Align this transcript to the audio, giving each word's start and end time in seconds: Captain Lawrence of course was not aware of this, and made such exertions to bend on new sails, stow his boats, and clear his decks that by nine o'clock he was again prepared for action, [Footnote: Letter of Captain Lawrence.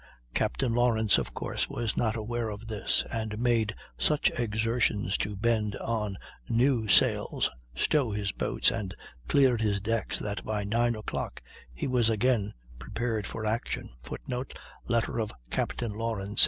Captain 0.33 0.73
Lawrence 0.73 1.19
of 1.19 1.31
course 1.31 1.69
was 1.69 1.95
not 1.95 2.15
aware 2.15 2.49
of 2.49 2.65
this, 2.65 3.03
and 3.11 3.37
made 3.37 3.75
such 3.99 4.31
exertions 4.31 5.15
to 5.15 5.35
bend 5.35 5.75
on 5.75 6.17
new 6.49 6.87
sails, 6.87 7.51
stow 7.75 8.09
his 8.09 8.31
boats, 8.31 8.71
and 8.71 8.95
clear 9.27 9.57
his 9.57 9.79
decks 9.79 10.17
that 10.17 10.43
by 10.43 10.63
nine 10.63 10.95
o'clock 10.95 11.39
he 11.71 11.85
was 11.85 12.09
again 12.09 12.51
prepared 12.79 13.27
for 13.27 13.45
action, 13.45 13.91
[Footnote: 14.01 14.57
Letter 14.87 15.19
of 15.21 15.31
Captain 15.51 15.91
Lawrence. 15.93 16.39